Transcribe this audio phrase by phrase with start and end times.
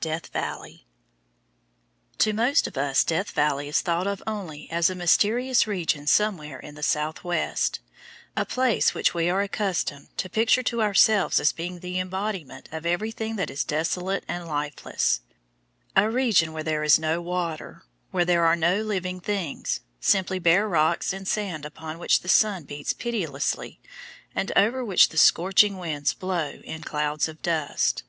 [0.00, 0.86] DEATH VALLEY
[2.18, 6.60] To most of us Death Valley is thought of only as a mysterious region somewhere
[6.60, 7.80] in the Southwest,
[8.36, 12.86] a place which we are accustomed to picture to ourselves as being the embodiment of
[12.86, 15.22] everything that is desolate and lifeless,
[15.96, 17.82] a region where there is no water,
[18.12, 22.62] where there are no living things, simply bare rocks and sand upon which the sun
[22.62, 23.80] beats pitilessly
[24.36, 28.04] and over which the scorching winds blow in clouds of dust.